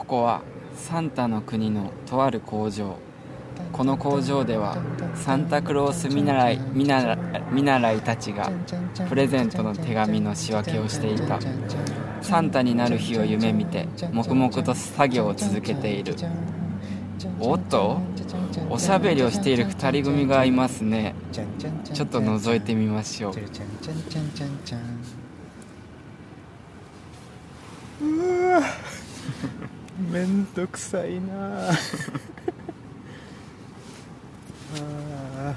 [0.00, 0.40] ここは
[0.74, 2.96] サンタの国のとある工場。
[3.70, 4.78] この工場では
[5.14, 7.18] サンタクロース見習い見習
[7.52, 8.50] 見習いたちが
[9.10, 11.38] プレゼントの手紙の仕分けをしていた。
[12.22, 16.16] サンタになる日を夢見て黙々と作業を続けている。
[17.38, 18.00] おっと？
[18.70, 21.14] おしゃべりをしている2人組がいますね。
[21.30, 23.34] ちょっと覗いてみましょう。
[28.02, 28.62] うわ
[30.10, 31.70] めんどくさいな。
[31.70, 31.74] あ
[34.74, 35.54] あ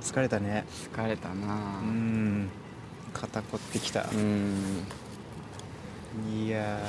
[0.00, 0.64] 疲れたね。
[0.94, 1.80] 疲れたな。
[1.82, 2.48] うん。
[3.12, 4.06] 肩こってきた。
[4.10, 4.86] うん。
[6.34, 6.80] いや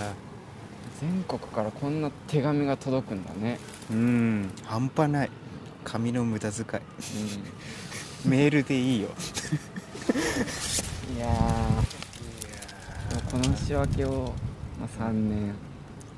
[1.01, 3.59] 全国からこんな手紙が届くんだね。
[3.91, 4.51] ーうん。
[4.63, 5.31] 半端ない。
[5.83, 6.83] 紙の無駄遣い。
[8.27, 9.09] メールでいいよ。
[11.17, 11.94] いやー
[13.35, 14.31] この仕分けを、
[14.79, 15.53] まあ、3年。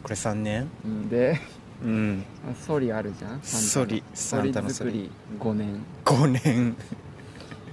[0.04, 0.70] これ3年？
[0.86, 1.10] うん。
[1.10, 1.40] で
[1.84, 2.24] うん。
[2.64, 3.42] ソリあるじゃん？
[3.42, 4.70] ソリサンタの。
[4.70, 5.10] ソリ
[5.40, 5.50] サンタの。
[5.50, 5.84] ソリ5年。
[6.06, 6.76] 5年。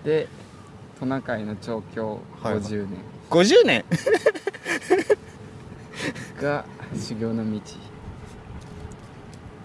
[0.03, 0.29] で
[0.99, 2.63] トナカイの調教はいはい。
[2.63, 2.99] 50年。
[3.29, 3.85] 50年？
[6.41, 6.65] が
[6.97, 7.61] 修行の道。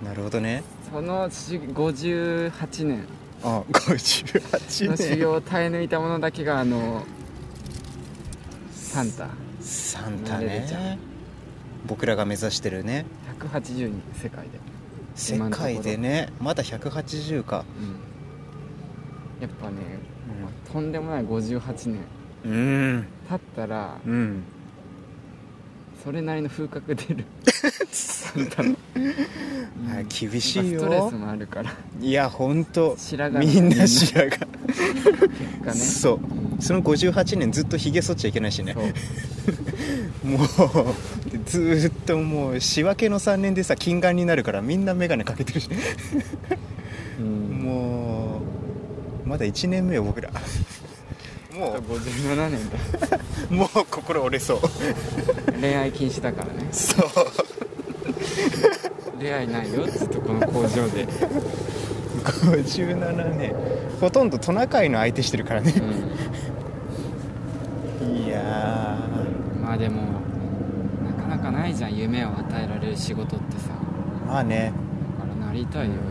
[0.03, 0.61] なるほどね。
[0.91, 3.05] そのし58年。
[3.43, 7.05] あ58の修年行を耐え抜いた者だけがあの
[8.73, 9.30] サンタ
[9.70, 10.98] サンタね。
[11.86, 13.06] 僕らが目指してるね。
[13.39, 14.59] 180人世界で。
[15.16, 16.34] 世界でね。
[16.39, 17.64] まだ180か。
[19.39, 19.76] やっぱね、
[20.72, 22.00] とんでもない58年。
[22.45, 23.06] うん。
[23.30, 24.44] 経ったらうん。
[26.04, 27.26] それなりの風格出る。
[27.92, 28.70] サンタの。
[29.94, 30.80] はい厳しいよ。
[30.81, 31.72] ストレスもあるから。
[32.02, 32.98] いや本当
[33.39, 36.16] みんな白髪ね そう。
[36.16, 38.76] うんその58年ずっとひげ剃っちゃいけないしね。
[40.23, 40.48] もう
[41.45, 45.70] ずーっともう仕分けの3年でさ金眼になるからみんな眼鏡かけてるし。
[47.20, 47.61] うん。
[47.64, 48.42] も
[49.26, 50.30] うまだ1年目よ僕ら。
[51.54, 52.77] もあと57年だ。
[53.49, 54.60] う もう心折れそう。
[55.60, 56.67] 恋愛禁止だからね。
[56.72, 57.10] そう。
[59.20, 61.08] 恋愛ないよずっとこの工場で、
[62.30, 63.54] 57年
[64.00, 65.73] ほとんどトナカイの相手してるからね
[68.02, 68.98] ういや、
[69.62, 70.02] まあでも
[71.06, 73.70] なかなかないじゃん夢を与えられる仕事ってさ
[74.28, 74.73] まあね
[75.17, 76.04] だからなりたいよやっ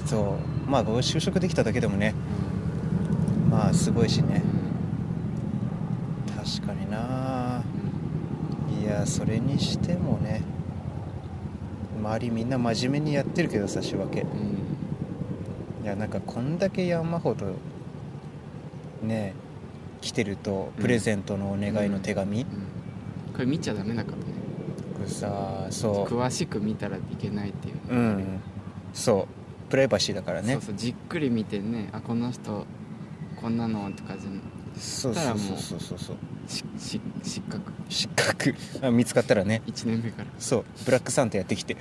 [0.00, 2.14] ぱそうまあ就職できただけでもね
[3.50, 4.42] ぱまあすごいしね
[6.28, 7.62] うん確かにな
[8.70, 10.42] うんいやそれにしてもね
[11.98, 14.73] 周りみんな真面目にやってるけどさ仕分けうん
[15.84, 17.46] いやなんかこんだけ山ほど
[19.02, 19.34] ね
[20.00, 22.46] 来てるとプレゼントのお願いの手紙、うん
[23.34, 24.22] これ見ちゃダメだからね。
[24.96, 28.40] これさそ詳しく見たらいけないっていうううん。
[28.92, 29.26] そ
[29.66, 29.70] う。
[29.70, 30.52] プライバシーだからね。
[30.52, 32.64] そうそうじっくり見てねあこの人
[33.40, 34.30] こんなのとかじゃ
[34.80, 35.80] そうそうそうそう。
[35.80, 36.16] そうそう
[36.46, 37.72] しし失格。
[37.88, 38.54] 失格。
[38.82, 39.62] あ見つかったらね。
[39.66, 40.28] 1年目から。
[40.38, 40.64] そう。
[40.84, 41.76] ブラックサンタやってきて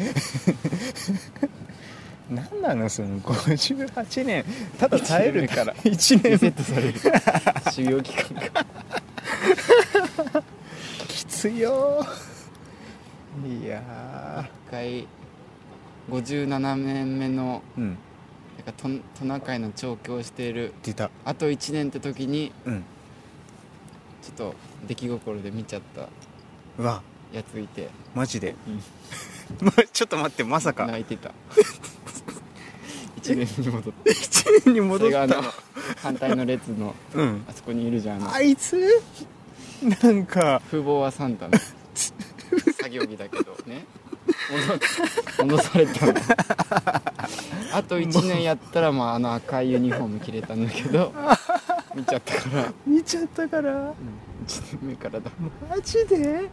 [2.33, 4.45] 何なのその58年
[4.77, 5.73] ただ耐えるから。
[5.83, 6.93] 1リセッ年トされる。
[7.71, 8.63] 修行期間が
[11.07, 12.05] きついよ
[13.63, 15.07] いや一回
[16.09, 17.97] 57年目のーうん。
[18.57, 20.73] なんかトントナカイの調教をしている。
[20.83, 21.09] 出た。
[21.25, 22.83] あと1年って時にうん。
[24.21, 24.55] ちょっと
[24.87, 26.09] 出来心で見ちゃった。
[27.33, 27.89] やついて。
[28.13, 29.65] マジで、うん。
[29.65, 30.85] ま ちょっと待ってまさか。
[30.85, 31.31] 泣いてた
[33.23, 34.11] 1年に戻って。
[34.13, 35.25] 1年に戻った。
[35.27, 35.53] のそれがあの
[35.97, 37.45] 反対の列のうん。
[37.47, 38.33] あそこにいるじゃん。
[38.33, 38.77] あいつ？
[40.01, 40.61] なんか。
[40.69, 41.53] 風貌はサンタの。
[42.77, 43.85] 作業着だけどね。
[45.37, 46.13] 戻戻されたの。
[47.73, 51.11] あと1年やったらまああの赤いユニフォーム着れたんだけど
[51.95, 52.73] 見ちゃったから。
[52.85, 53.93] 見ちゃったから。
[53.93, 53.93] 1
[54.81, 55.31] 年目からだ。
[55.69, 56.49] マジで？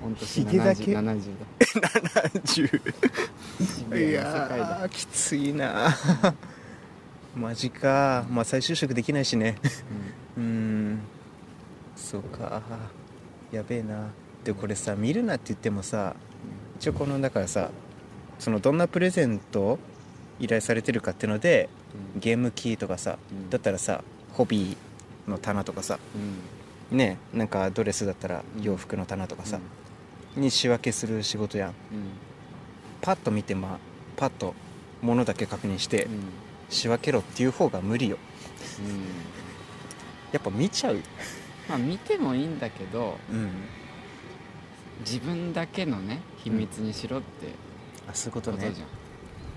[0.00, 1.90] 本年ひげだけ？70 70だ。
[2.30, 5.94] 70シビいやーきついな。
[7.36, 8.26] マジか。
[8.30, 9.56] まあ再就職できないしね。
[10.36, 11.00] うーん。
[11.96, 12.62] そうか。
[13.52, 14.10] やべえな。
[14.44, 16.14] でこれさ見るなって言ってもさ
[16.78, 17.70] 一応このだからさ
[18.38, 19.78] そのどんなプレゼントを
[20.38, 21.68] 依頼されてるかっていうので
[22.14, 22.20] うん。
[22.20, 23.50] ゲームキーとかさうん。
[23.50, 24.02] だったらさ
[24.32, 25.98] ホビーの棚とかさ
[26.90, 26.96] うん。
[26.96, 28.62] ねなんかドレスだったらうん。
[28.62, 29.58] 洋服の棚とかさ、
[30.36, 31.68] に仕分けする仕事やん。
[31.70, 31.74] うん
[33.00, 33.78] パッと見てまあ
[34.16, 34.54] パッと
[35.02, 36.10] 物だけ確認してうん。
[36.68, 38.18] 仕分けろっていう方が無理よ。
[38.80, 39.02] うん。
[40.32, 41.00] やっぱ見ちゃう。
[41.68, 43.50] まあ見てもいいんだけどうん
[45.00, 47.26] 自分だけのね秘密にしろって
[48.08, 48.86] あそういうこことじゃん、とね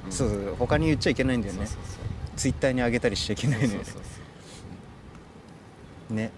[0.10, 1.68] そうそう他に言っちゃいけないんだよね。
[2.36, 4.00] ツイッターに上げたりしちゃいけないのよそうそうそ
[6.12, 6.32] うね。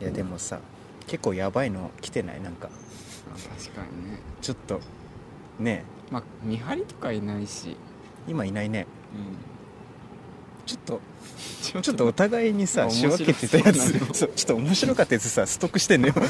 [0.00, 0.60] いやでもさ
[1.08, 2.40] 結構やばいの来てない？
[2.40, 2.68] なんか。
[2.68, 4.20] あ確かにね。
[4.40, 4.80] ちょっと
[5.58, 5.82] ね。
[6.10, 7.76] まあ見張りとかいないし、
[8.28, 8.86] 今いないね。
[9.14, 11.00] うん、ちょっと
[11.62, 13.78] ちょちょっとお互いにさ面仕白分けてたやつ。
[13.80, 16.14] そうなの そうちょっと面白かったやつさストックしてんのよ。
[16.14, 16.20] こ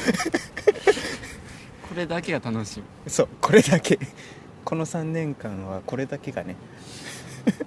[1.95, 2.85] れだけが楽しみ。
[3.11, 3.99] そうこれだけ。
[4.65, 6.55] この3年間はこれだけがね。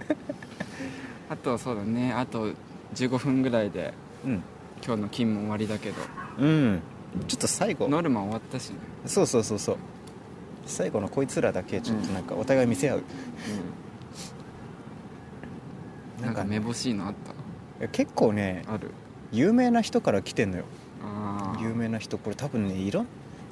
[1.29, 2.13] あとそうだね。
[2.13, 2.53] あと
[2.95, 3.93] 15分ぐらいで
[4.25, 4.43] うん。
[4.85, 5.97] 今日の勤務終わりだけど。
[6.39, 6.83] うん
[7.29, 7.89] ちょっと最後。
[7.89, 8.77] ノルマ終わったしね、
[9.07, 9.77] そうそうそうそう。
[10.67, 13.03] 最後のこいつらだけちょっとなんかお互い見せ合う、
[16.23, 17.15] なんかめぼしいのあっい
[17.83, 18.91] や結構ねたある？
[19.33, 20.65] 有名な人から来てんのよ。
[21.61, 22.17] 有名な人。
[22.17, 23.07] これ多分ねいろん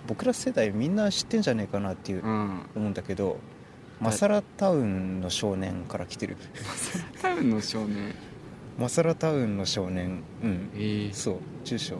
[0.07, 2.63] 僕ら世代みんな知ってんじゃねえかなっていううん。
[2.77, 3.39] 思うんだけど
[4.01, 6.37] マサラタウンの少年から来てる。
[7.21, 8.15] タウンの少年？
[8.79, 10.23] マサラタウンの少年。
[10.43, 10.71] うん。
[10.77, 11.99] ええそう住所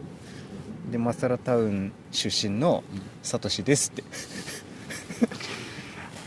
[0.89, 2.83] でマサラタウン出身の
[3.21, 4.03] サトシですって。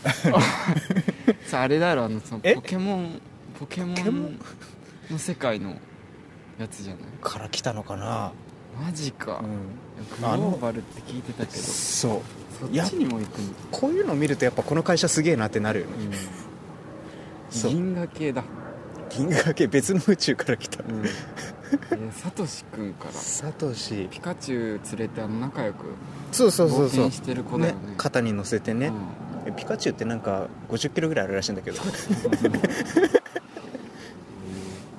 [1.47, 2.53] さああれだろあのそのえ？
[2.55, 3.19] ポケモン
[3.59, 4.39] ポケモポケモン？
[5.09, 5.77] の世界の
[6.59, 7.03] やつじゃない？
[7.21, 8.31] から来たのかな？
[8.83, 9.49] マジか、うん。
[10.21, 11.63] グローバルって聞いてたけど。
[11.63, 12.21] そう。
[12.59, 15.93] そっちにも行くんだ、こういうの見るとやっぱこの会社すげえなってなるよね。
[17.49, 17.71] そう。
[17.71, 18.43] 銀河系だ。
[19.09, 20.83] 銀河系別の宇宙から来た。
[20.83, 21.05] うん。
[21.05, 21.09] え
[22.11, 23.11] サトシ君から。
[23.13, 24.07] サトシ。
[24.11, 25.85] ピカチュウ連れてあの仲良く。
[26.31, 27.05] そうそうそうそう。
[27.05, 27.95] 冒険してる子だよね。
[27.97, 29.49] 肩に乗せてね、うん。
[29.49, 31.77] えピカチュウってなんか50キロぐらいあるらしいんだけど。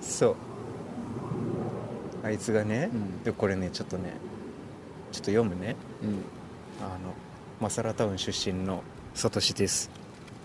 [0.00, 0.36] そう。
[2.24, 3.22] あいつがね、うん。
[3.22, 4.14] でこれねちょっとね
[5.12, 5.76] ちょっと読むね。
[6.02, 6.24] うん。
[6.80, 7.14] あの
[7.60, 8.82] マサラタウン出身の
[9.14, 9.90] サトシです、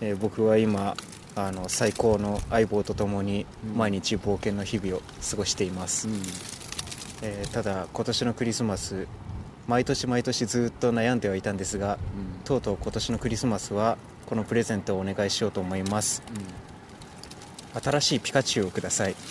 [0.00, 0.96] えー僕は今
[1.34, 3.76] あの最高の相棒と共にうん。
[3.76, 6.22] 毎日冒険の日々を過ごしています、うん。
[7.22, 9.06] えーただ今年のクリスマス
[9.68, 11.98] 毎年毎年ずっと悩んではいたんですが
[12.44, 13.96] とうとう今年のクリスマスは
[14.26, 16.22] このプレゼントをお願いしようと思います。
[17.82, 19.14] 新しいピカチュウをください。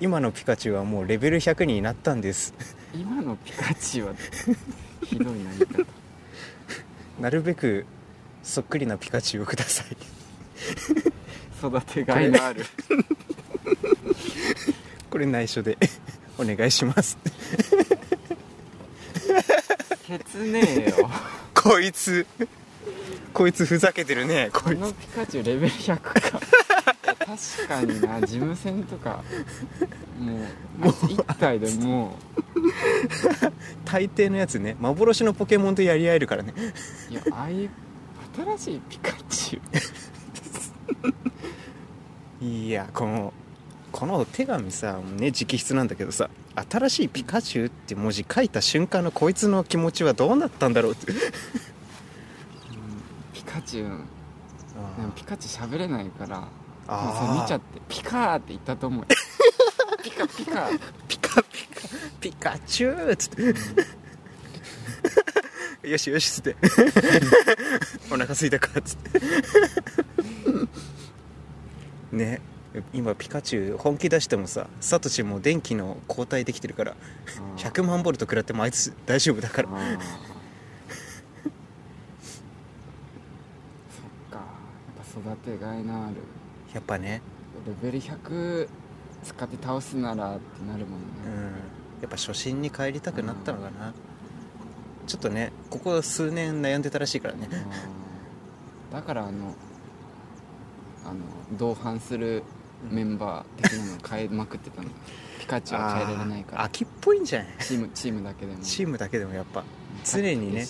[0.00, 2.54] 今のピカチュウはもうレベル100になったんです。
[2.60, 4.14] うん今のピカチュウは
[5.04, 5.84] ひどいな言い方
[7.20, 7.86] なるべく
[8.42, 9.96] そっくりなピカチュウをください。
[11.58, 12.64] 育てがいのある。
[15.10, 15.76] これ内緒で。
[16.38, 17.18] お願いします。
[20.06, 21.10] 切ねえよ。
[21.52, 22.26] こいつ。
[23.34, 24.50] こいつふざけてるね。
[24.52, 24.78] ここいつ。
[24.78, 26.12] のピカチュウレベル100か。
[26.20, 28.20] 確かにな。
[28.20, 29.24] 事務戦とか。
[30.20, 30.36] も
[30.82, 32.16] うもう一体でも
[33.84, 36.54] 大抵のやつね幻のポケモンとやり合えるからね。
[37.08, 37.70] ういやああいう
[38.36, 39.60] 新しいピカチュ
[42.40, 42.44] ウ。
[42.44, 43.32] いやこの
[43.90, 46.30] この手紙さね直筆なんだけどさ
[46.70, 51.12] 新しいピカチュウって文字書いた瞬間のこいつの気持ちはどうなったんだろうって。
[53.32, 54.04] ピカチュウ。
[54.98, 56.48] でもピカチュウ喋れないから
[56.86, 59.06] あ見ちゃってピカーって言ったと思うよ。
[60.02, 60.68] ピカピカ
[61.06, 61.88] ピカピカ
[62.20, 63.12] ピカチュウ。
[63.12, 63.54] っつって
[65.88, 66.56] よしよしっつって。
[68.10, 69.20] お腹すいたかっつって。
[72.12, 72.40] ね。
[72.92, 76.94] 今ピカチュウ本気出してもさサトシも電気の交代できてるから
[77.56, 79.68] 100万ボルト食らってもあいつ大丈夫だから。
[79.68, 79.78] そっ
[84.30, 84.36] か。
[84.36, 86.16] やっぱ育てがいのある。
[86.74, 87.22] やっぱね。
[87.66, 88.68] レベル100
[89.24, 91.52] 使って倒すならってなるもんうん。
[91.52, 91.58] ね、
[92.00, 93.92] やっぱ初心に帰りたくなったのかな。
[95.06, 97.48] ちょっとねここ数年悩んでたらしいからね。
[98.92, 99.54] だからあの
[101.04, 101.16] あの
[101.52, 102.42] 同伴する
[102.90, 104.88] メンバー的なの変えまくってたの。
[105.40, 106.62] ピカチュウは変えられないから。
[106.64, 107.48] 秋っぽいんじゃない？
[107.60, 108.62] チームチームだけでも。
[108.62, 109.64] チームだけでもやっぱ。
[110.04, 110.66] 常にね。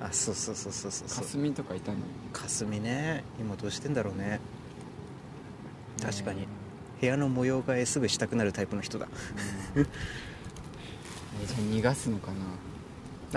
[0.00, 2.04] あそうそうそうそうそう霞とかいたのに。
[2.32, 3.24] かすみね。
[3.40, 4.40] 今どうしてんだろうね。
[6.00, 6.46] 確かに
[7.00, 9.06] 部屋の模様替えすぐしたくなるタイプの人だ。
[9.74, 12.36] じゃあ逃がすのかな。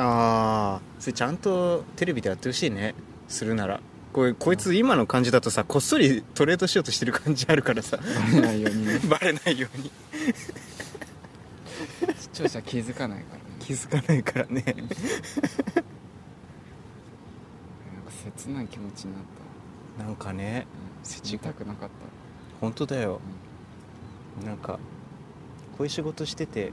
[0.04, 2.96] ああそれちゃんとテレビでやってほしいね。
[3.28, 3.82] するなら。
[4.14, 7.98] これこいつ今の感じだとさこっそりトレードしようとしてる感じあるからさ。
[7.98, 9.00] バレないようにね。
[9.10, 9.92] バレないように。
[12.18, 13.44] 視聴者気づかないからね。
[13.60, 14.64] 気づかないからね。
[14.66, 14.96] なんか
[18.24, 19.22] 切ない気持ちになっ
[19.98, 20.04] た。
[20.06, 20.66] なんかね
[21.04, 21.32] うん。
[21.32, 21.96] 見たくなかった。
[22.62, 23.20] 本当だよ
[24.46, 24.80] なんかこ
[25.80, 26.72] ういう仕事してて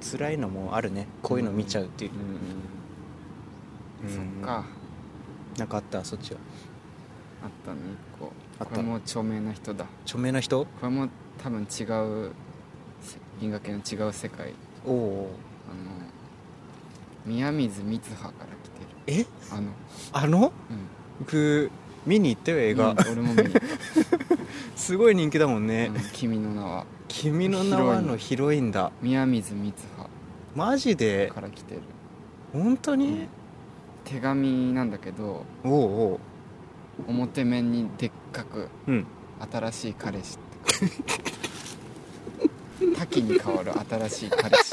[0.00, 1.06] 辛いのもあるね。
[1.22, 2.10] こういうの見ちゃうっていう。
[2.12, 4.64] うん、うんそっか。
[5.58, 6.04] なんかあった？
[6.04, 6.38] そっちは。
[7.42, 7.78] あったね
[8.16, 8.32] 一個。
[8.58, 8.74] あった？
[8.74, 9.86] これも著名な人だ。
[10.04, 10.64] 著名な人？
[10.64, 11.08] これも
[11.42, 12.32] 多分違う
[13.00, 14.54] せ銀河系の違う世界。
[14.84, 15.30] おお
[15.70, 16.06] あの
[17.24, 18.70] 宮水光葉から来
[19.06, 19.20] てる。
[19.22, 19.26] え？
[19.50, 19.70] あの。
[20.12, 20.52] あの？
[20.70, 20.76] うん。
[21.20, 21.70] 僕
[22.06, 23.48] 見に行ったよ映画、うん俺も見に、
[24.86, 25.90] すごい人気だもんね。
[25.92, 28.92] うん君の名は「君の名は」のヒロインだ。
[29.02, 29.74] 宮水光
[30.54, 31.26] マジで？
[31.26, 31.80] 葉から来てる。
[32.52, 33.26] 本当に、
[34.04, 35.72] 手紙なんだけどおう
[36.12, 36.20] お
[37.08, 39.06] 表面にでっかくううん。
[39.50, 40.38] 新しい彼氏っ
[42.88, 43.72] て多岐に変わる
[44.08, 44.72] 新しい彼氏。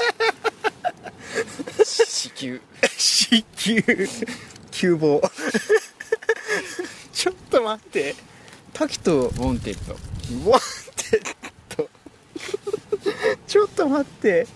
[2.30, 2.60] 子宮。
[2.96, 3.82] 子宮。
[4.70, 5.20] 急防
[7.12, 8.14] ちょっと待って
[8.74, 9.94] 滝とウォンテッド。
[10.50, 10.60] ワン
[10.96, 11.34] テッ
[11.76, 11.88] ド。
[13.46, 14.46] ちょっと待って。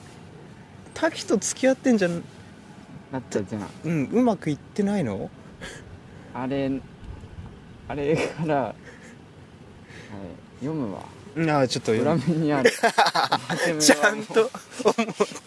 [0.93, 2.25] 滝と付き合ってんじゃん。
[3.13, 3.71] なったじゃん。
[3.85, 5.31] うんうまくいってないの？
[6.35, 6.71] あれ
[7.87, 8.75] あれから、はい、
[10.65, 11.03] 読むわ。
[11.55, 12.71] ああちょっと裏面にある。
[13.81, 14.51] ちゃんと。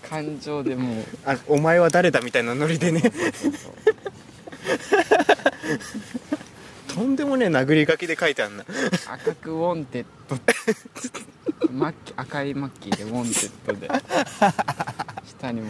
[0.10, 1.06] 感情でもう。
[1.26, 3.02] あお前は誰だみたいなノリでね。
[3.02, 3.70] そうそうそ
[6.18, 6.21] う
[7.02, 8.64] とんでもねえ殴り書きで書いてあんな。
[9.10, 10.38] 赤く WANTED。
[11.74, 13.90] マッキー赤いマッキーで WANTED で。
[15.26, 15.68] 下にも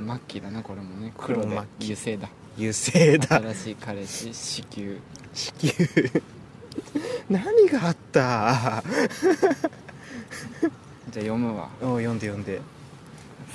[0.00, 1.12] マッキーだなこれもね。
[1.18, 1.42] 黒で。
[1.42, 1.92] 黒マッキー。
[1.92, 2.30] 油性だ。
[2.56, 3.36] 油性だ。
[3.36, 4.98] 新しい彼氏子宮。
[5.34, 5.74] 子宮。
[7.28, 8.20] 何があった？
[8.22, 8.82] じゃあ
[11.12, 11.68] 読むわ。
[11.82, 12.62] おう読んで読んで。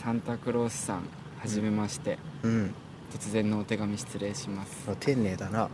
[0.03, 0.97] サンタクロースさん
[1.39, 2.75] はじめまして、うん。
[3.11, 5.67] 突然のお手紙失礼します、あ丁寧だな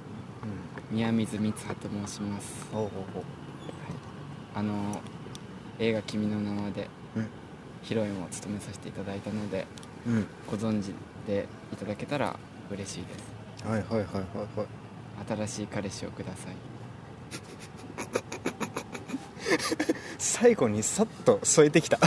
[0.90, 2.66] 宮水光葉と申します。
[2.74, 2.90] おうおう
[4.56, 5.02] あの
[5.80, 7.28] 映画「君の名は」でうん。
[7.84, 9.68] ヒロインを務めさせていただいたので
[10.08, 10.28] おううん。
[10.50, 10.94] ご存知
[11.28, 12.38] でいただけたら
[12.72, 13.68] 嬉しいです。
[13.68, 14.06] はいはいはいはい
[14.58, 14.68] はい。
[15.46, 16.56] 新しい彼氏をください。
[20.18, 22.00] 最後にさっと添えてきた。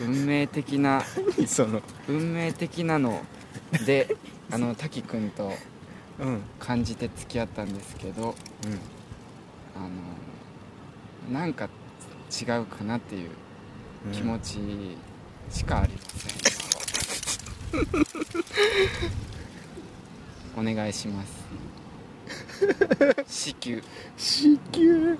[0.00, 1.02] 運命的な
[1.46, 1.80] その。
[2.08, 3.24] 運命的なの
[3.86, 4.16] で
[4.50, 5.52] あの滝くんと
[6.58, 8.34] 感じて付き合ったんですけど
[9.76, 9.90] あの
[11.38, 11.68] なんか
[12.30, 13.30] 違うかなっていう
[14.12, 14.96] 気持ち
[15.50, 15.98] しかありま
[20.54, 21.46] せん、お願いします。
[23.26, 23.82] 子宮。
[24.16, 25.16] 子宮。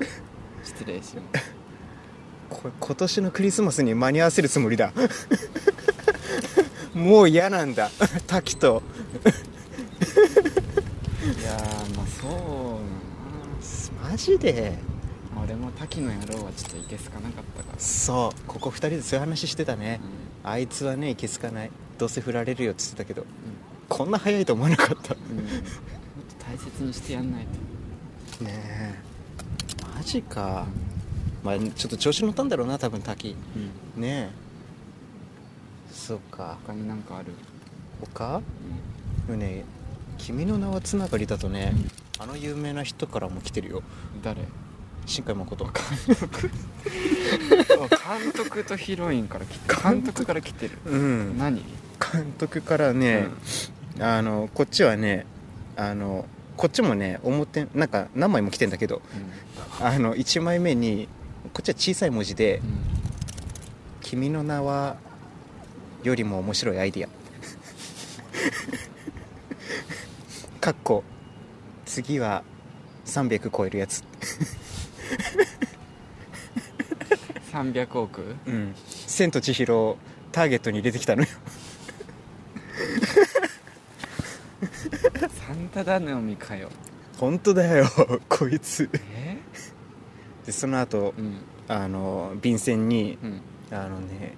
[0.65, 1.53] 失礼します。
[2.49, 4.93] これ今年のクリスマスに間に合わせるつもりだ。
[6.95, 7.91] もう嫌なんだ。
[8.27, 8.83] 滝と
[12.27, 12.79] そ
[14.07, 14.11] う。
[14.11, 14.79] マジで。
[15.43, 17.79] 俺も滝の野郎はちょっといけすかなかったから。
[17.79, 18.47] そう。
[18.47, 20.01] ここ2人でそういう話してたね。
[20.45, 21.71] うあいつはねいけすかない。
[21.99, 23.25] どうせ振られるよって言ってたけどん。
[23.89, 25.15] こんな早いと思わなかった。
[25.15, 25.53] うん、うん、もっ
[26.39, 27.47] と大切にしてやんない
[28.39, 28.45] と。
[28.45, 28.95] ねえ。
[29.95, 30.67] マジか。
[31.45, 33.37] まあちょっと調子乗ったんだろうな多分滝。
[33.97, 34.03] うん。
[34.03, 34.31] ねえ。
[35.93, 36.59] そうか。
[36.67, 37.33] 他になんかある、
[38.15, 38.41] 他？
[39.29, 39.65] うね
[40.19, 41.75] 君の名はつながりだとね
[42.19, 43.79] あの有名な人からも来てるよ。
[43.79, 43.83] ん、
[44.23, 44.43] 誰？
[45.05, 45.65] 新海誠。
[45.65, 45.73] 監
[48.33, 49.45] 督とヒロインから
[49.93, 50.79] 監督から来てる。
[50.87, 51.39] うん。
[51.39, 51.63] 何？
[52.13, 53.29] 監督からね、
[53.99, 55.27] あのこっちはね
[55.77, 59.01] あのこっちもね表なんか何枚も来てんだけど
[59.81, 61.09] あの1枚目に
[61.53, 62.77] こっちは小さい文字でうん、うん
[64.03, 64.97] 「君の名は」
[66.05, 67.09] よりも面白いアイディア。
[70.61, 71.03] かっこ
[71.97, 72.45] 次は
[73.07, 74.05] 300超えるやつ。
[77.51, 78.37] 300億？
[78.47, 79.97] うん「千と千尋」を
[80.31, 81.29] ターゲットに入れてきたのよ。
[85.47, 86.69] サンタ頼みかよ。
[87.17, 87.87] 本当だよ
[88.29, 88.91] こいつ。
[89.15, 89.39] え？
[90.45, 91.39] でその後うん。
[91.69, 93.41] あの便箋にうん。
[93.71, 94.35] あのね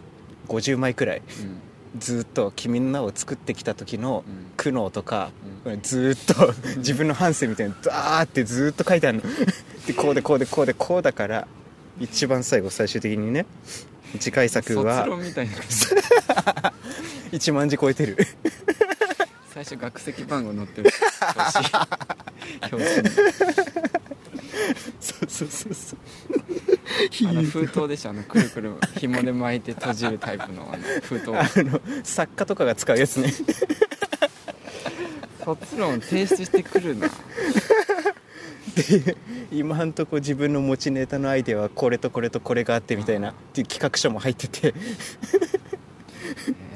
[0.46, 1.18] 50枚くらい。
[1.18, 1.60] うん
[1.99, 4.47] ずっと「君の名」を作ってきた時のうん。
[4.57, 5.31] 苦悩とか
[5.64, 5.83] うん。
[5.83, 9.25] ずっと 自分の反省みたいなのダーってずっと書いてあるの。
[9.87, 11.49] でこうでこうでこうでこうだから
[12.00, 13.47] 一番最後最終的にね
[14.19, 15.55] 次回作卒は論みたいな。
[15.55, 18.17] 感じ1万字超えてる。
[19.52, 20.90] 最初学籍番号載ってる。
[21.37, 21.67] 表紙。
[22.73, 23.14] 表紙に
[25.00, 26.48] そうそうそうそう
[27.28, 31.30] あの封筒でしょあのくるくる紐で巻いて閉じるタイプのあの封筒。
[31.30, 33.32] あの作家とかが使うやつね。
[35.44, 37.08] 卒論提出してくるな。
[38.76, 39.16] で
[39.50, 44.75] 今んとこ自分の持ちネタのアイデアはこれとこれとこれがあってみたいなっていう企画書も入ってて。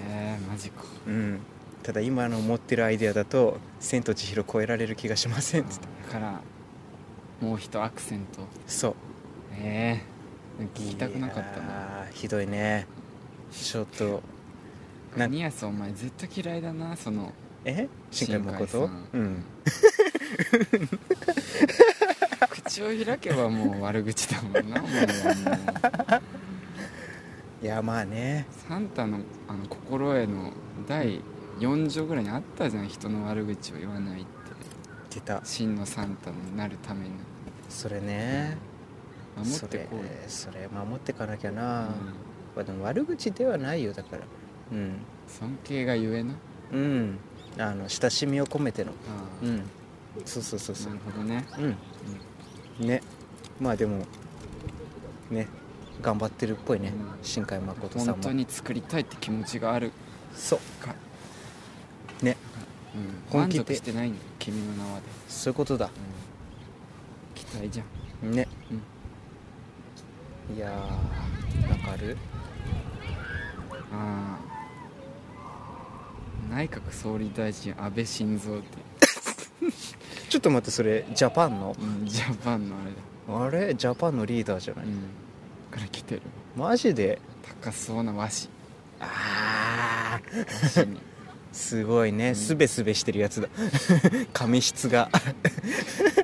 [0.09, 0.83] えー、マジか。
[1.07, 1.41] うん。
[1.83, 5.87] ただ今の持ってるアイデアだと「千と千尋」超えられる気がしませんっつって。
[6.07, 6.41] だから
[7.41, 8.41] もう一アクセント。
[8.67, 8.95] そう
[9.59, 10.03] え
[10.61, 11.67] え聞きたくなかったな。
[11.67, 12.87] なひどいね。
[13.51, 14.23] ちょっと
[15.17, 17.33] なニアスお前絶対嫌いだなその
[17.65, 17.89] え？
[18.11, 18.89] 新海誠？
[19.13, 19.45] うん。
[22.51, 25.35] 口を開けばもう悪口だもんなお前は
[26.21, 26.21] も
[27.63, 27.65] う。
[27.65, 28.47] いやまあね。
[28.69, 30.53] サンタのあの心得の
[30.89, 31.21] 第
[31.59, 34.31] 4条ぐらいにあったじゃん人の悪口を言わないって。
[35.11, 35.41] 出た。
[35.45, 37.13] 真のサンタになるために。
[37.69, 38.57] それね
[39.37, 41.87] 守ってこうよそれそれ守ってかなきゃな、うん。
[41.87, 41.91] ま
[42.59, 44.23] あでも悪口ではないよだから。
[44.73, 44.95] うん。
[45.27, 46.35] 尊敬がゆえな。
[46.73, 47.19] うん。
[47.59, 48.93] あの親しみを込めての。
[49.43, 49.63] うん。
[50.25, 50.93] そうそうそうそう。
[50.95, 51.45] なるほどね。
[52.81, 52.87] うん。
[52.87, 53.03] ね。
[53.61, 54.05] まあでも
[55.31, 55.49] ね。
[56.01, 56.95] 頑張ってるっぽいね、うん。
[57.23, 58.13] 新海誠さんも。
[58.15, 59.93] 本当に作りたいって気持ちがある。
[60.35, 60.59] そう。
[60.85, 60.97] か、
[62.23, 62.37] ね。
[62.95, 63.03] うん、
[63.39, 63.75] 満本気で。
[63.75, 65.91] 足してないんだよ君の名はで、そういうことだ。
[67.37, 68.33] 期待じゃん。
[68.33, 68.49] ね、
[70.55, 72.17] いやーなんかある。
[73.93, 74.53] ああ
[76.51, 78.79] 内閣総理大臣安倍晋三って、
[80.29, 81.75] ちょっと待ってそれジャパンの？
[81.79, 83.63] うん、ジャパンのあれだ。
[83.63, 83.75] あれ？
[83.75, 85.09] ジャパンのリーダーじゃない、うん。
[85.71, 86.23] から来てる。
[86.57, 87.19] マジで？
[87.63, 88.49] 高そうな和紙。
[89.01, 90.21] ああ
[90.75, 91.01] 和紙に。
[91.53, 92.35] すごいね、うん。
[92.35, 93.49] すべすべしてるやつだ。
[94.33, 95.11] 髪質が。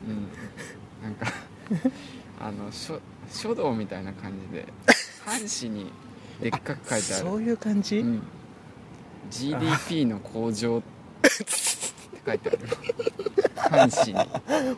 [0.03, 0.29] うん。
[1.03, 1.33] なんか
[2.41, 4.67] あの書書道みたいな感じで
[5.25, 5.93] 半紙に
[6.41, 7.25] でっかく書いてある。
[7.25, 8.23] そういう感じ、うん。
[9.31, 10.83] GDP の向上っ
[11.23, 11.31] て
[12.27, 12.59] 書いてある。
[13.57, 14.19] 半紙に。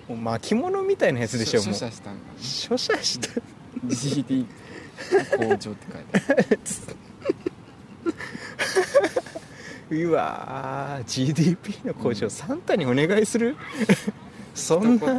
[0.08, 3.28] もう巻物みたいなやつでしょも書う写したんだ書写した
[3.86, 4.46] GDP
[5.38, 6.58] 向上って書いてある。
[9.90, 13.56] うわー GDP の向上、サンタにお願いする？
[14.54, 15.18] そん一な。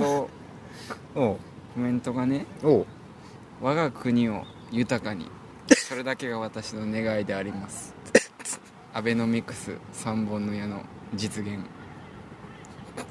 [1.13, 1.39] コ
[1.77, 2.85] メントがねおう
[3.61, 5.29] 我が国を豊かに
[5.67, 7.93] それだけが私の願いであります。
[8.93, 11.59] アベノミクス3本の矢の実現。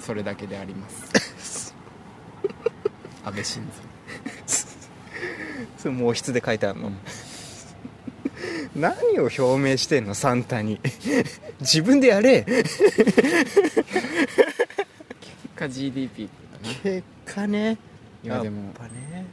[0.00, 1.74] それだけであります。
[3.24, 3.64] 安倍晋
[5.78, 6.96] それ毛筆で書いてあるの、うん
[8.74, 10.14] 何を表明してんの？
[10.14, 10.80] サンタに。
[11.60, 12.44] 自分でやれ。
[12.44, 12.64] 三
[15.54, 16.28] か GDP
[16.62, 16.74] だね。
[16.82, 17.66] 結果ね。
[17.66, 17.76] やっ
[18.24, 19.26] いやでもぱね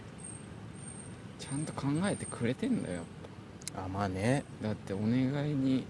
[1.49, 2.95] ちゃんと考えてくれてんだよ。
[2.95, 3.03] やっ
[3.85, 4.43] あまあね。
[4.61, 5.09] ぱだってお願
[5.49, 5.85] いに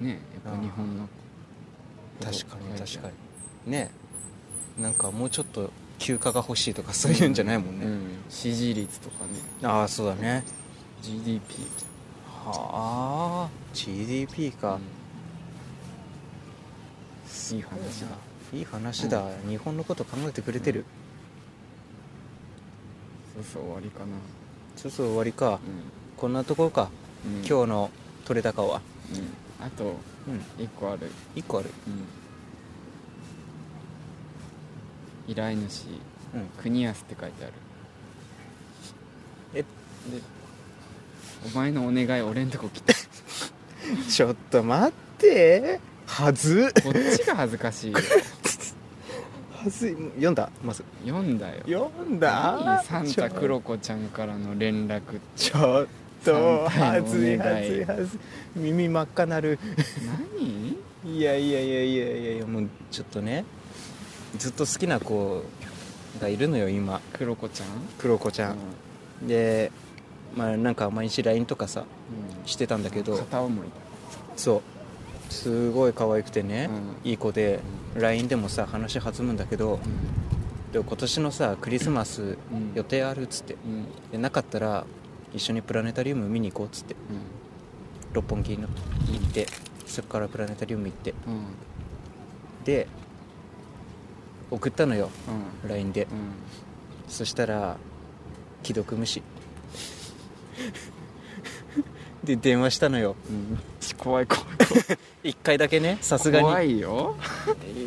[0.00, 1.08] ねやっぱ日本の
[2.22, 3.08] 確かに確か
[3.66, 3.72] に。
[3.72, 3.90] ね。
[4.80, 8.00] なんかもうちょっと休暇が欲しいとかそういうんじゃないもんね、うん。
[8.28, 9.30] 支持率とかね。
[9.62, 10.44] ああそうだね。
[11.02, 11.62] GDP
[12.44, 14.78] はあ GDP か、
[17.52, 18.06] いい話だ。
[18.52, 20.84] いい話だ、日本のこと考えてくれてる、
[23.36, 24.06] そうそう終わりかな。
[24.76, 25.54] そうそう終わりか。
[25.54, 25.58] う
[26.16, 26.88] こんなところか、
[27.28, 27.90] ん、うん、今日の
[28.24, 28.80] 取れ高は。
[29.60, 29.96] うん、あと
[30.26, 30.64] うん。
[30.64, 31.70] 1個ある、1個ある。
[35.26, 35.84] うん、依頼主。
[36.34, 36.46] うん。
[36.62, 37.52] 国安って書いてある。
[39.54, 39.62] え？
[39.62, 39.66] で
[41.52, 42.94] お前のお願い俺んとこ来た。
[44.08, 45.80] ちょっと待って。
[46.06, 46.72] はず。
[46.82, 47.92] こっちが恥ずかしい
[49.70, 49.96] ずい。
[50.14, 50.50] 読んだ？
[50.64, 50.84] まず。
[51.04, 51.62] 読んだよ。
[51.66, 52.82] 読んだ？
[52.84, 55.20] サンタクロコちゃんからの連絡。
[55.36, 55.86] ちょっ
[56.24, 56.64] と。
[56.64, 57.36] はずい。
[57.36, 58.18] 願はいずいはずい。
[58.56, 59.58] 耳真っ赤なる。
[60.34, 60.76] 何？
[61.14, 63.44] いやいやいやいやいやいやもうちょっとね。
[64.38, 65.42] ずっと好きな子
[66.20, 67.00] がいるのよ今。
[67.12, 67.68] クロコちゃん？
[67.98, 69.70] クロコちゃん、で
[70.36, 72.46] まあなんか毎日 LINE とかさうん。
[72.46, 73.16] してたんだけど。
[73.16, 73.66] 片思い
[74.36, 74.62] そう
[75.30, 76.68] すごい可愛くてね、
[77.04, 77.10] うん。
[77.10, 77.60] いい子で
[77.94, 79.78] LINE でもさ話弾むんだけど
[80.72, 82.72] でも今年のさクリスマスうん。
[82.74, 83.56] 予定あるっつって。
[84.12, 84.84] でなかったら
[85.34, 86.96] 一緒にプラネタリウム見に行こうっつって。
[88.12, 88.68] 六本木の
[89.12, 89.46] 行って
[89.86, 91.10] そこからプラネタリウム行って。
[91.10, 92.64] うん。
[92.64, 92.86] で
[94.50, 95.10] 送ったのよ
[95.62, 95.68] うん。
[95.68, 96.04] LINE で。
[96.04, 96.08] うん。
[97.08, 97.76] そしたら
[98.64, 99.22] 既読無視
[102.26, 103.16] で電話したのよ。
[103.30, 103.58] うん。
[103.96, 104.44] 怖い怖い
[105.30, 107.16] 一回だけねさすが怖にいよ、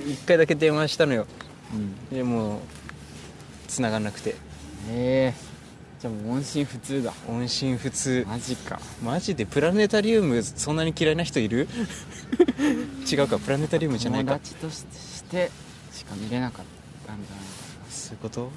[0.07, 1.27] 一回だけ電話したのよ。
[1.73, 2.59] うん、でもう
[3.67, 4.35] 繋がんなくて。
[4.89, 5.49] ええ。
[6.01, 7.13] じゃあもう音信不通だ。
[7.27, 8.25] 音信不通。
[8.27, 8.79] マジか。
[9.03, 11.67] マジでプラネタリウムそんなに嫌いな人いる？
[13.11, 14.83] 違うかプラネタリウムじゃない友か達とし
[15.29, 15.51] て
[15.91, 16.65] しか見れなかっ
[17.05, 17.45] たんじゃないか
[17.89, 18.49] そういうこと？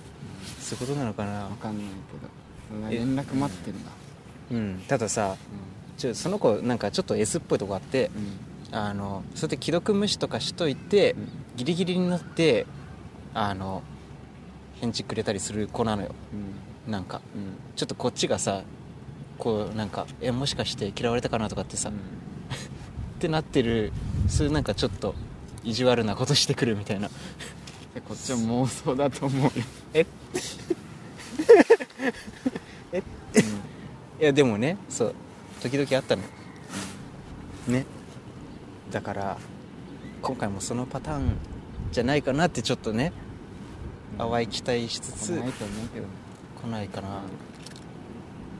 [0.60, 1.32] そういうことなのかな？
[1.42, 2.90] な分かんないけど。
[2.90, 3.90] 連絡待ってんだ、
[4.50, 4.82] うん。
[4.88, 5.36] たださ
[5.96, 8.10] ちょその子なんかちょっと S っぽいとこあって
[8.70, 8.76] うん。
[8.76, 11.28] あのそれで既読無視とかしといて、うん。
[11.56, 12.66] ギリギリになって
[13.34, 13.82] あの
[14.80, 16.14] 返事くれたりする子なのよ。
[16.86, 16.92] うん。
[16.92, 17.20] なんか。
[17.34, 17.56] うん。
[17.76, 18.62] ちょっとこっちがさ
[19.38, 21.96] こうなんかえもしかして嫌われたかなとかってさ、うん。
[21.98, 21.98] っ
[23.18, 23.92] てなってる
[24.28, 25.14] そういうなんかちょっと
[25.62, 27.08] 意地悪なことしてくるみたいな。
[27.94, 29.50] でこっちは妄想だと思うよ。
[29.94, 30.06] ええ？
[34.22, 35.14] いやでもねそう
[35.60, 36.22] 時々あったの。
[37.66, 37.84] ね。
[38.92, 39.36] だから
[40.22, 41.32] 今回もそのパターン
[41.90, 43.12] じゃないかなってちょっとね
[44.18, 46.12] 淡い期待しつつないと思うけどね。
[46.62, 47.22] 来ないかな。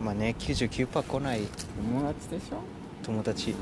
[0.03, 1.43] まあね99%来ない。
[1.77, 2.57] 友達でしょ？
[3.05, 3.55] 友達、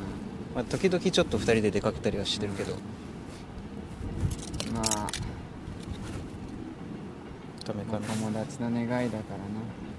[0.55, 2.77] まあ、時々ちょっと2人で出かけたりはしてるけど。
[4.73, 5.07] まあ。
[7.67, 8.07] ダメかな。
[8.07, 9.90] 友達の願いだからな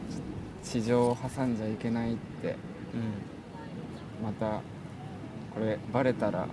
[0.63, 2.49] 市場を挟んじゃいけないって。
[2.49, 2.55] うん
[4.23, 4.61] また
[5.55, 6.47] これバレたらうん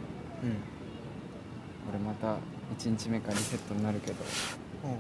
[1.91, 2.37] 俺また
[2.79, 4.15] 1日目からリセットになるけど
[4.85, 4.91] うん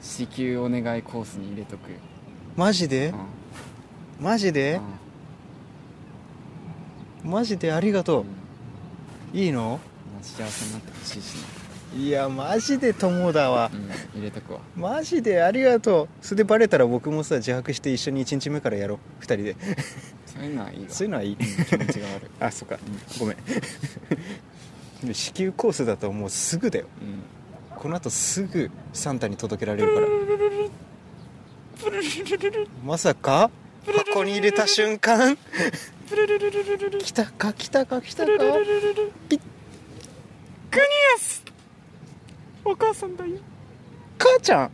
[0.00, 1.90] 至急お願いコースに入れとく。
[1.90, 1.98] よ
[2.56, 3.08] マジで？
[3.08, 4.24] うん。
[4.24, 4.80] マジで？
[7.24, 8.24] マジでありがと
[9.32, 9.36] う。
[9.36, 9.80] いいの？
[10.12, 11.36] まあ幸せになってほしいし
[11.96, 13.68] いやマジで友だわ。
[13.70, 14.60] なうん入れとくわ。
[14.76, 16.08] マジでありがとう。
[16.24, 19.22] それでバレたら僕もさ自白して一緒に1日目からやろう。
[19.22, 19.56] 2人で。
[20.26, 20.86] そういうのはいいわ。
[20.88, 21.32] そういうのはいい。
[21.32, 22.30] うん気持ちが悪い。
[22.40, 22.78] あそっか。
[23.18, 23.36] ごめん。
[25.04, 26.86] で支給コースだともうすぐだよ。
[27.00, 27.76] うん。
[27.76, 30.06] この後すぐサンタに届けられるから。
[32.84, 33.50] まさか
[33.84, 35.36] 箱に入れた瞬間？
[37.00, 38.30] 来たか来たか来たか？
[39.28, 39.40] ピッ
[42.64, 43.38] お母さんだよ。
[44.18, 44.70] 母ちゃん。